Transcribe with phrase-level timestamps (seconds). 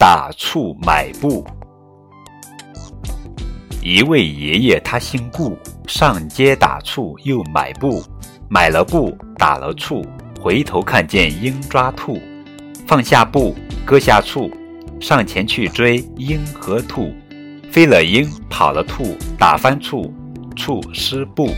[0.00, 1.44] 打醋买布。
[3.82, 5.58] 一位爷爷，他姓顾，
[5.88, 8.00] 上街打醋又买布。
[8.48, 10.06] 买了布，打了醋，
[10.40, 12.16] 回头看见鹰抓兔，
[12.86, 14.48] 放下布，割下醋，
[15.00, 17.12] 上前去追鹰和兔。
[17.68, 20.14] 飞了鹰，跑了兔，打翻醋，
[20.56, 21.50] 醋湿布。